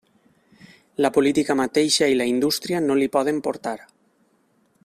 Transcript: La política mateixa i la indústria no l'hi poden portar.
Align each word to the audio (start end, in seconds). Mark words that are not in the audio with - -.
La 1.05 1.11
política 1.17 1.57
mateixa 1.61 2.09
i 2.13 2.17
la 2.21 2.29
indústria 2.33 2.83
no 2.89 2.99
l'hi 3.01 3.13
poden 3.19 3.47
portar. 3.49 3.79